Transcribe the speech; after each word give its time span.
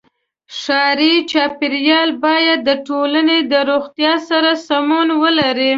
ښاري 0.59 1.13
چاپېریال 1.31 2.09
باید 2.23 2.59
د 2.63 2.69
ټولنې 2.87 3.37
د 3.51 3.53
روغتیا 3.69 4.13
سره 4.29 4.51
سمون 4.67 5.07
ولري. 5.21 5.69